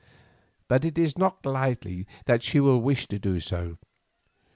But 0.67 0.83
it 0.83 0.97
is 0.97 1.15
not 1.15 1.45
likely 1.45 2.07
that 2.25 2.41
she 2.41 2.59
will 2.59 2.81
wish 2.81 3.05
to 3.05 3.19
do 3.19 3.39
so. 3.39 3.77